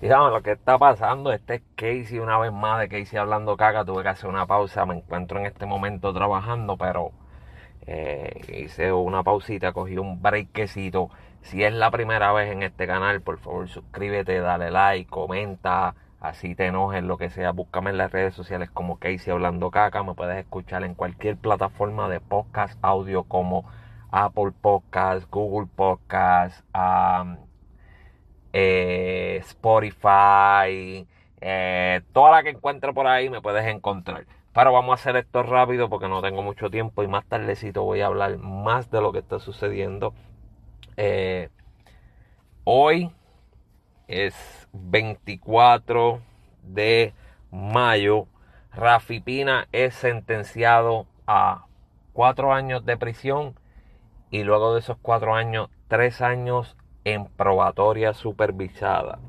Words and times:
Digamos, 0.00 0.30
lo 0.30 0.42
que 0.42 0.52
está 0.52 0.76
pasando, 0.78 1.32
este 1.32 1.54
es 1.54 1.62
Casey 1.74 2.18
una 2.18 2.38
vez 2.38 2.52
más 2.52 2.80
de 2.80 2.88
Casey 2.88 3.18
hablando 3.18 3.56
caca, 3.56 3.84
tuve 3.84 4.02
que 4.02 4.10
hacer 4.10 4.28
una 4.28 4.46
pausa, 4.46 4.84
me 4.84 4.94
encuentro 4.94 5.38
en 5.38 5.46
este 5.46 5.64
momento 5.64 6.12
trabajando, 6.12 6.76
pero 6.76 7.12
eh, 7.86 8.42
hice 8.64 8.92
una 8.92 9.22
pausita, 9.22 9.72
cogí 9.72 9.96
un 9.96 10.20
breakcito. 10.20 11.10
Si 11.40 11.64
es 11.64 11.72
la 11.72 11.90
primera 11.90 12.32
vez 12.32 12.52
en 12.52 12.62
este 12.62 12.86
canal, 12.86 13.22
por 13.22 13.38
favor 13.38 13.68
suscríbete, 13.68 14.38
dale 14.40 14.70
like, 14.70 15.08
comenta, 15.10 15.94
así 16.20 16.54
te 16.54 16.66
enojes, 16.66 17.02
lo 17.02 17.16
que 17.16 17.30
sea, 17.30 17.52
búscame 17.52 17.90
en 17.90 17.98
las 17.98 18.12
redes 18.12 18.34
sociales 18.34 18.70
como 18.70 18.98
Casey 18.98 19.32
hablando 19.32 19.70
caca, 19.70 20.02
me 20.02 20.14
puedes 20.14 20.38
escuchar 20.38 20.84
en 20.84 20.94
cualquier 20.94 21.38
plataforma 21.38 22.08
de 22.10 22.20
podcast 22.20 22.78
audio 22.82 23.24
como 23.24 23.64
Apple 24.10 24.52
Podcast, 24.60 25.26
Google 25.30 25.68
Podcast, 25.74 26.62
um, 26.74 27.45
eh, 28.58 29.36
Spotify, 29.42 31.06
eh, 31.42 32.00
toda 32.14 32.30
la 32.30 32.42
que 32.42 32.48
encuentre 32.48 32.94
por 32.94 33.06
ahí 33.06 33.28
me 33.28 33.42
puedes 33.42 33.66
encontrar. 33.66 34.24
Pero 34.54 34.72
vamos 34.72 34.92
a 34.92 34.94
hacer 34.94 35.16
esto 35.16 35.42
rápido 35.42 35.90
porque 35.90 36.08
no 36.08 36.22
tengo 36.22 36.42
mucho 36.42 36.70
tiempo 36.70 37.02
y 37.02 37.06
más 37.06 37.26
tardecito 37.26 37.82
voy 37.82 38.00
a 38.00 38.06
hablar 38.06 38.38
más 38.38 38.90
de 38.90 39.02
lo 39.02 39.12
que 39.12 39.18
está 39.18 39.40
sucediendo. 39.40 40.14
Eh, 40.96 41.50
hoy 42.64 43.12
es 44.08 44.34
24 44.72 46.22
de 46.62 47.12
mayo. 47.50 48.26
Rafi 48.72 49.20
Pina 49.20 49.68
es 49.72 49.94
sentenciado 49.94 51.06
a 51.26 51.66
cuatro 52.14 52.54
años 52.54 52.86
de 52.86 52.96
prisión 52.96 53.54
y 54.30 54.44
luego 54.44 54.72
de 54.72 54.80
esos 54.80 54.96
cuatro 55.02 55.34
años, 55.34 55.68
tres 55.88 56.22
años 56.22 56.74
en 57.06 57.26
probatoria 57.26 58.12
supervisada. 58.14 59.20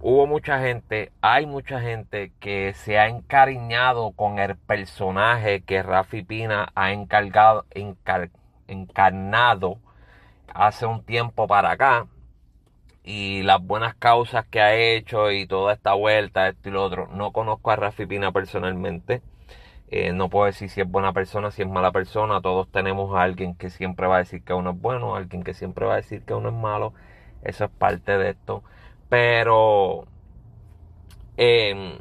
Hubo 0.00 0.26
mucha 0.26 0.58
gente, 0.58 1.12
hay 1.20 1.46
mucha 1.46 1.80
gente 1.80 2.32
que 2.40 2.74
se 2.74 2.98
ha 2.98 3.06
encariñado 3.06 4.10
con 4.10 4.40
el 4.40 4.56
personaje 4.56 5.62
que 5.62 5.84
Rafi 5.84 6.24
Pina 6.24 6.72
ha 6.74 6.90
encargado, 6.90 7.64
encarnado 8.66 9.78
hace 10.52 10.84
un 10.84 11.04
tiempo 11.04 11.46
para 11.46 11.70
acá 11.70 12.08
y 13.04 13.44
las 13.44 13.62
buenas 13.62 13.94
causas 13.94 14.44
que 14.46 14.60
ha 14.60 14.74
hecho 14.74 15.30
y 15.30 15.46
toda 15.46 15.74
esta 15.74 15.94
vuelta, 15.94 16.48
esto 16.48 16.70
y 16.70 16.72
lo 16.72 16.82
otro. 16.82 17.06
No 17.06 17.30
conozco 17.30 17.70
a 17.70 17.76
Rafi 17.76 18.06
Pina 18.06 18.32
personalmente. 18.32 19.22
Eh, 19.92 20.12
no 20.14 20.30
puedo 20.30 20.46
decir 20.46 20.70
si 20.70 20.80
es 20.80 20.90
buena 20.90 21.12
persona, 21.12 21.50
si 21.50 21.62
es 21.62 21.68
mala 21.68 21.92
persona. 21.92 22.40
Todos 22.40 22.68
tenemos 22.72 23.14
a 23.14 23.22
alguien 23.22 23.54
que 23.54 23.70
siempre 23.70 24.06
va 24.06 24.16
a 24.16 24.18
decir 24.20 24.42
que 24.42 24.54
uno 24.54 24.70
es 24.70 24.80
bueno, 24.80 25.14
alguien 25.16 25.44
que 25.44 25.54
siempre 25.54 25.86
va 25.86 25.94
a 25.94 25.96
decir 25.96 26.22
que 26.24 26.34
uno 26.34 26.48
es 26.48 26.54
malo. 26.54 26.94
Eso 27.42 27.64
es 27.66 27.70
parte 27.70 28.16
de 28.18 28.30
esto. 28.30 28.62
Pero 29.10 30.06
em, 31.36 31.98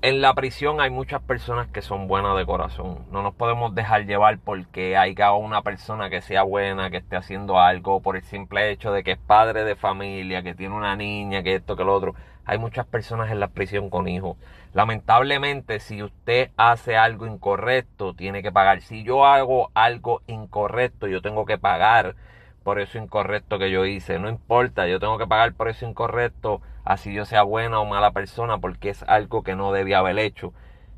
en 0.00 0.20
la 0.20 0.32
prisión 0.34 0.80
hay 0.80 0.90
muchas 0.90 1.20
personas 1.22 1.66
que 1.68 1.82
son 1.82 2.06
buenas 2.06 2.36
de 2.36 2.46
corazón. 2.46 3.06
No 3.10 3.22
nos 3.22 3.34
podemos 3.34 3.74
dejar 3.74 4.06
llevar 4.06 4.38
porque 4.38 4.96
haya 4.96 5.32
una 5.32 5.62
persona 5.62 6.08
que 6.08 6.22
sea 6.22 6.44
buena, 6.44 6.90
que 6.90 6.98
esté 6.98 7.16
haciendo 7.16 7.58
algo 7.58 8.00
por 8.00 8.16
el 8.16 8.22
simple 8.22 8.70
hecho 8.70 8.92
de 8.92 9.02
que 9.02 9.12
es 9.12 9.18
padre 9.18 9.64
de 9.64 9.74
familia, 9.74 10.42
que 10.42 10.54
tiene 10.54 10.76
una 10.76 10.94
niña, 10.94 11.42
que 11.42 11.56
esto, 11.56 11.76
que 11.76 11.84
lo 11.84 11.94
otro. 11.94 12.14
Hay 12.44 12.58
muchas 12.58 12.86
personas 12.86 13.30
en 13.32 13.40
la 13.40 13.48
prisión 13.48 13.90
con 13.90 14.06
hijos. 14.06 14.36
Lamentablemente, 14.72 15.80
si 15.80 16.02
usted 16.02 16.50
hace 16.56 16.96
algo 16.96 17.26
incorrecto, 17.26 18.14
tiene 18.14 18.42
que 18.42 18.52
pagar. 18.52 18.82
Si 18.82 19.02
yo 19.02 19.26
hago 19.26 19.70
algo 19.74 20.22
incorrecto, 20.28 21.08
yo 21.08 21.20
tengo 21.22 21.44
que 21.44 21.58
pagar 21.58 22.14
por 22.62 22.78
eso 22.80 22.98
incorrecto 22.98 23.58
que 23.58 23.70
yo 23.70 23.84
hice. 23.84 24.18
No 24.18 24.28
importa, 24.28 24.86
yo 24.86 25.00
tengo 25.00 25.18
que 25.18 25.26
pagar 25.26 25.54
por 25.54 25.68
eso 25.68 25.86
incorrecto, 25.86 26.60
así 26.88 27.12
yo 27.12 27.26
sea 27.26 27.42
buena 27.42 27.80
o 27.80 27.84
mala 27.84 28.12
persona, 28.12 28.58
porque 28.58 28.88
es 28.88 29.02
algo 29.02 29.42
que 29.42 29.54
no 29.54 29.72
debía 29.72 29.98
haber 29.98 30.18
hecho. 30.18 30.54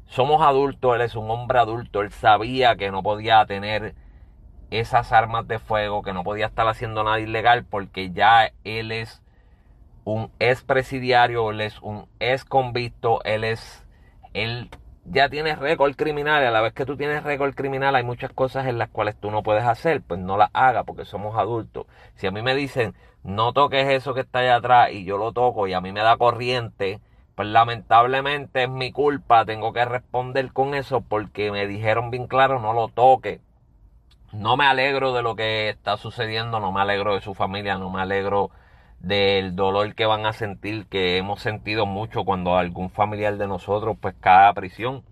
Somos 0.07 0.41
adultos, 0.41 0.95
él 0.95 1.01
es 1.01 1.17
un 1.17 1.29
hombre 1.29 1.59
adulto, 1.59 2.01
él 2.01 2.13
sabía 2.13 2.77
que 2.77 2.93
no 2.93 3.03
podía 3.03 3.45
tener 3.45 3.97
esas 4.71 5.11
armas 5.11 5.49
de 5.49 5.59
fuego, 5.59 6.03
que 6.03 6.13
no 6.13 6.23
podía 6.23 6.47
estar 6.47 6.69
haciendo 6.69 7.03
nada 7.03 7.19
ilegal, 7.19 7.65
porque 7.65 8.13
ya 8.13 8.53
él 8.63 8.93
es 8.93 9.21
un 10.05 10.31
ex 10.39 10.63
presidiario, 10.63 11.51
él 11.51 11.61
es 11.61 11.81
un 11.83 12.07
ex 12.21 12.45
convicto, 12.45 13.21
él 13.25 13.43
es, 13.43 13.85
él 14.33 14.71
ya 15.05 15.29
tienes 15.29 15.59
récord 15.59 15.95
criminal 15.97 16.43
y 16.43 16.47
a 16.47 16.51
la 16.51 16.61
vez 16.61 16.73
que 16.73 16.87
tú 16.87 16.97
tienes 16.97 17.23
récord 17.23 17.55
criminal 17.55 17.97
hay 17.97 18.05
muchas 18.05 18.33
cosas 18.33 18.67
en 18.67 18.79
las 18.79 18.91
cuales 18.91 19.17
tú 19.19 19.31
no 19.31 19.43
puedes 19.43 19.65
hacer, 19.65 20.03
pues 20.03 20.21
no 20.21 20.37
las 20.37 20.51
hagas 20.53 20.85
porque 20.85 21.05
somos 21.05 21.37
adultos. 21.39 21.87
Si 22.15 22.27
a 22.27 22.31
mí 22.31 22.43
me 22.43 22.55
dicen, 22.55 22.95
no 23.23 23.53
toques 23.53 23.89
eso 23.89 24.15
que 24.15 24.21
está 24.21 24.41
allá 24.41 24.57
atrás 24.57 24.93
y 24.93 25.05
yo 25.05 25.17
lo 25.17 25.33
toco 25.33 25.67
y 25.67 25.73
a 25.73 25.81
mí 25.81 25.93
me 25.93 26.03
da 26.03 26.17
corriente, 26.17 27.01
pues 27.35 27.49
lamentablemente 27.49 28.65
es 28.65 28.71
mi 28.71 28.93
culpa, 28.93 29.45
tengo 29.45 29.73
que 29.73 29.85
responder 29.85 30.53
con 30.53 30.75
eso 30.75 31.01
porque 31.01 31.51
me 31.51 31.67
dijeron 31.67 32.11
bien 32.11 32.27
claro, 32.27 32.61
no 32.61 32.73
lo 32.73 32.89
toque. 32.89 33.41
No 34.33 34.57
me 34.57 34.65
alegro 34.65 35.13
de 35.13 35.23
lo 35.23 35.35
que 35.35 35.71
está 35.71 35.97
sucediendo, 35.97 36.61
no 36.61 36.71
me 36.71 36.81
alegro 36.81 37.15
de 37.15 37.21
su 37.21 37.35
familia, 37.35 37.79
no 37.79 37.91
me 37.91 38.01
alegro 38.01 38.51
del 39.01 39.57
dolor 39.57 39.95
que 39.95 40.07
van 40.07 40.27
a 40.27 40.33
sentir, 40.33 40.87
que 40.87 41.17
hemos 41.17 41.41
sentido 41.41 41.87
mucho 41.87 42.25
cuando 42.25 42.57
algún 42.57 42.91
familiar 42.91 43.37
de 43.39 43.47
nosotros 43.49 43.97
pues 44.01 44.15
cae 44.21 44.49
a 44.49 44.55
prisión. 44.55 45.03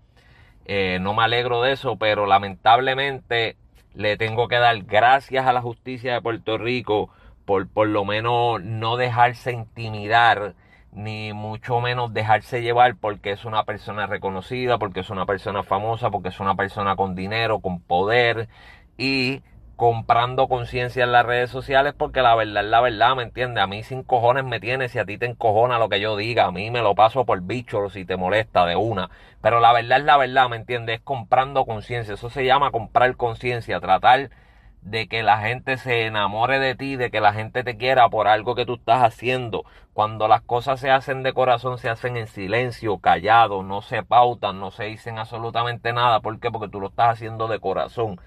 Eh, 0.65 0.99
no 1.01 1.13
me 1.13 1.23
alegro 1.23 1.63
de 1.63 1.73
eso, 1.73 1.97
pero 1.97 2.27
lamentablemente 2.27 3.57
le 3.95 4.17
tengo 4.17 4.47
que 4.47 4.57
dar 4.57 4.77
gracias 4.83 5.45
a 5.47 5.53
la 5.53 5.61
justicia 5.61 6.13
de 6.13 6.21
Puerto 6.21 6.57
Rico 6.57 7.09
por 7.45 7.67
por 7.67 7.87
lo 7.87 8.05
menos 8.05 8.61
no 8.61 8.95
dejarse 8.95 9.51
intimidar, 9.51 10.53
ni 10.91 11.33
mucho 11.33 11.81
menos 11.81 12.13
dejarse 12.13 12.61
llevar 12.61 12.95
porque 12.95 13.31
es 13.31 13.45
una 13.45 13.63
persona 13.63 14.05
reconocida, 14.05 14.77
porque 14.77 14.99
es 14.99 15.09
una 15.09 15.25
persona 15.25 15.63
famosa, 15.63 16.11
porque 16.11 16.29
es 16.29 16.39
una 16.39 16.55
persona 16.55 16.95
con 16.95 17.15
dinero, 17.15 17.59
con 17.59 17.79
poder 17.81 18.49
y 18.97 19.41
comprando 19.79 20.49
conciencia 20.49 21.05
en 21.05 21.13
las 21.13 21.25
redes 21.25 21.49
sociales 21.49 21.93
porque 21.97 22.21
la 22.21 22.35
verdad 22.35 22.65
es 22.65 22.69
la 22.69 22.81
verdad, 22.81 23.15
¿me 23.15 23.23
entiendes? 23.23 23.63
A 23.63 23.67
mí 23.67 23.81
sin 23.81 24.03
cojones 24.03 24.43
me 24.43 24.59
tiene 24.59 24.89
si 24.89 24.99
a 24.99 25.05
ti 25.05 25.17
te 25.17 25.25
encojona 25.25 25.79
lo 25.79 25.87
que 25.87 26.01
yo 26.01 26.17
diga, 26.17 26.47
a 26.47 26.51
mí 26.51 26.69
me 26.69 26.81
lo 26.81 26.95
paso 26.95 27.23
por 27.25 27.41
bicho 27.43 27.89
si 27.89 28.03
te 28.03 28.17
molesta 28.17 28.65
de 28.65 28.75
una, 28.75 29.09
pero 29.41 29.61
la 29.61 29.71
verdad 29.71 29.99
es 29.99 30.03
la 30.03 30.17
verdad, 30.17 30.49
¿me 30.49 30.57
entiendes? 30.57 30.97
Es 30.97 31.01
comprando 31.01 31.65
conciencia, 31.65 32.15
eso 32.15 32.29
se 32.29 32.43
llama 32.43 32.71
comprar 32.71 33.15
conciencia, 33.15 33.79
tratar 33.79 34.31
de 34.81 35.07
que 35.07 35.23
la 35.23 35.37
gente 35.39 35.77
se 35.77 36.05
enamore 36.05 36.59
de 36.59 36.75
ti, 36.75 36.97
de 36.97 37.09
que 37.09 37.21
la 37.21 37.31
gente 37.31 37.63
te 37.63 37.77
quiera 37.77 38.09
por 38.09 38.27
algo 38.27 38.55
que 38.55 38.65
tú 38.65 38.75
estás 38.75 39.01
haciendo. 39.01 39.63
Cuando 39.93 40.27
las 40.27 40.41
cosas 40.41 40.81
se 40.81 40.91
hacen 40.91 41.23
de 41.23 41.31
corazón, 41.31 41.77
se 41.77 41.87
hacen 41.89 42.17
en 42.17 42.27
silencio, 42.27 42.97
callado, 42.97 43.63
no 43.63 43.81
se 43.81 44.03
pautan, 44.03 44.59
no 44.59 44.71
se 44.71 44.85
dicen 44.85 45.17
absolutamente 45.19 45.93
nada. 45.93 46.19
¿Por 46.19 46.37
qué? 46.41 46.51
Porque 46.51 46.67
tú 46.67 46.81
lo 46.81 46.87
estás 46.87 47.13
haciendo 47.13 47.47
de 47.47 47.59
corazón. 47.59 48.19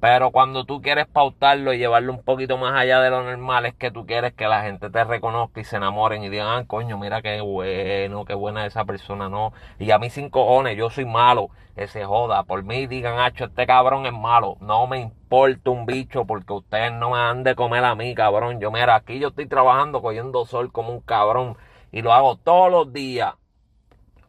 Pero 0.00 0.30
cuando 0.30 0.64
tú 0.64 0.80
quieres 0.80 1.06
pautarlo 1.08 1.72
y 1.72 1.78
llevarlo 1.78 2.12
un 2.12 2.22
poquito 2.22 2.56
más 2.56 2.74
allá 2.74 3.00
de 3.00 3.10
lo 3.10 3.24
normal, 3.24 3.66
es 3.66 3.74
que 3.74 3.90
tú 3.90 4.06
quieres 4.06 4.32
que 4.32 4.46
la 4.46 4.62
gente 4.62 4.90
te 4.90 5.02
reconozca 5.02 5.60
y 5.60 5.64
se 5.64 5.76
enamoren 5.76 6.22
y 6.22 6.28
digan, 6.28 6.46
ah, 6.48 6.64
coño, 6.66 6.98
mira 6.98 7.20
qué 7.20 7.40
bueno, 7.40 8.24
qué 8.24 8.34
buena 8.34 8.64
esa 8.64 8.84
persona, 8.84 9.28
no. 9.28 9.52
Y 9.80 9.90
a 9.90 9.98
mí 9.98 10.08
sin 10.08 10.30
cojones, 10.30 10.76
yo 10.76 10.88
soy 10.88 11.04
malo, 11.04 11.50
que 11.74 11.88
se 11.88 12.04
joda. 12.04 12.44
Por 12.44 12.62
mí 12.62 12.86
digan, 12.86 13.18
hacho, 13.18 13.46
este 13.46 13.66
cabrón 13.66 14.06
es 14.06 14.12
malo. 14.12 14.56
No 14.60 14.86
me 14.86 15.00
importa 15.00 15.70
un 15.70 15.84
bicho 15.84 16.24
porque 16.26 16.52
ustedes 16.52 16.92
no 16.92 17.10
me 17.10 17.18
han 17.18 17.42
de 17.42 17.56
comer 17.56 17.84
a 17.84 17.96
mí, 17.96 18.14
cabrón. 18.14 18.60
Yo, 18.60 18.70
mira, 18.70 18.94
aquí 18.94 19.18
yo 19.18 19.28
estoy 19.28 19.46
trabajando 19.46 20.00
cogiendo 20.00 20.46
sol 20.46 20.70
como 20.70 20.92
un 20.92 21.00
cabrón 21.00 21.56
y 21.90 22.02
lo 22.02 22.12
hago 22.12 22.36
todos 22.36 22.70
los 22.70 22.92
días 22.92 23.34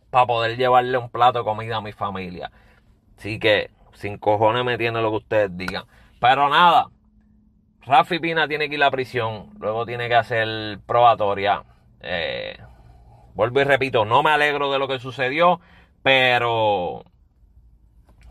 para 0.09 0.25
poder 0.25 0.57
llevarle 0.57 0.97
un 0.97 1.09
plato 1.09 1.39
de 1.39 1.45
comida 1.45 1.77
a 1.77 1.81
mi 1.81 1.91
familia. 1.91 2.51
Así 3.17 3.37
que 3.37 3.69
sin 3.99 4.17
cojones 4.17 4.63
me 4.63 4.77
tiene 4.77 5.01
lo 5.01 5.11
que 5.11 5.17
ustedes 5.17 5.57
digan. 5.57 5.83
Pero 6.21 6.49
nada, 6.49 6.87
Rafi 7.85 8.19
Pina 8.19 8.47
tiene 8.47 8.69
que 8.69 8.75
ir 8.75 8.81
a 8.81 8.85
la 8.85 8.91
prisión, 8.91 9.49
luego 9.59 9.85
tiene 9.85 10.07
que 10.07 10.15
hacer 10.15 10.79
probatoria. 10.85 11.63
Eh, 11.99 12.57
vuelvo 13.35 13.59
y 13.59 13.65
repito, 13.65 14.05
no 14.05 14.23
me 14.23 14.31
alegro 14.31 14.71
de 14.71 14.79
lo 14.79 14.87
que 14.87 14.99
sucedió, 14.99 15.59
pero 16.01 17.03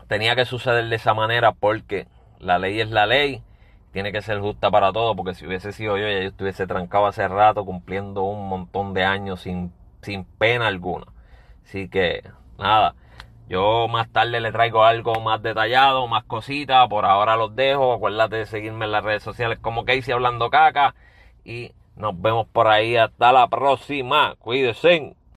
tenía 0.07 0.35
que 0.35 0.45
suceder 0.45 0.89
de 0.89 0.95
esa 0.95 1.13
manera 1.13 1.51
porque 1.51 2.07
la 2.39 2.57
ley 2.57 2.81
es 2.81 2.89
la 2.89 3.05
ley, 3.05 3.43
tiene 3.91 4.11
que 4.11 4.23
ser 4.23 4.39
justa 4.39 4.71
para 4.71 4.91
todos, 4.91 5.15
porque 5.15 5.35
si 5.35 5.45
hubiese 5.45 5.71
sido 5.71 5.97
yo, 5.97 6.07
ya 6.07 6.19
yo 6.21 6.29
estuviese 6.29 6.65
trancado 6.65 7.05
hace 7.05 7.27
rato 7.27 7.63
cumpliendo 7.63 8.23
un 8.23 8.49
montón 8.49 8.95
de 8.95 9.03
años 9.03 9.41
sin, 9.41 9.71
sin 10.01 10.25
pena 10.25 10.65
alguna. 10.65 11.05
Así 11.63 11.89
que, 11.89 12.23
nada. 12.57 12.95
Yo 13.49 13.87
más 13.87 14.11
tarde 14.11 14.39
le 14.39 14.51
traigo 14.51 14.83
algo 14.83 15.19
más 15.21 15.41
detallado, 15.41 16.07
más 16.07 16.23
cositas. 16.25 16.87
Por 16.87 17.05
ahora 17.05 17.35
los 17.35 17.55
dejo. 17.55 17.93
Acuérdate 17.93 18.37
de 18.37 18.45
seguirme 18.45 18.85
en 18.85 18.91
las 18.91 19.03
redes 19.03 19.23
sociales 19.23 19.57
como 19.59 19.85
Casey 19.85 20.13
Hablando 20.13 20.51
Caca. 20.51 20.95
Y 21.43 21.71
nos 21.95 22.19
vemos 22.21 22.47
por 22.47 22.67
ahí. 22.67 22.95
Hasta 22.95 23.31
la 23.33 23.47
próxima. 23.49 24.35
Cuídense. 24.39 25.18